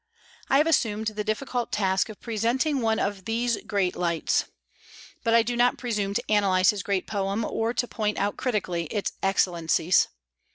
I 0.49 0.57
have 0.57 0.65
assumed 0.65 1.05
the 1.09 1.23
difficult 1.23 1.71
task 1.71 2.09
of 2.09 2.19
presenting 2.19 2.81
one 2.81 2.97
of 2.97 3.25
these 3.25 3.57
great 3.67 3.95
lights. 3.95 4.45
But 5.23 5.35
I 5.35 5.43
do 5.43 5.55
not 5.55 5.77
presume 5.77 6.15
to 6.15 6.23
analyze 6.27 6.71
his 6.71 6.81
great 6.81 7.05
poem, 7.05 7.45
or 7.45 7.71
to 7.75 7.87
point 7.87 8.17
out 8.17 8.35
critically 8.35 8.85
its 8.85 9.11
excellencies. 9.21 10.07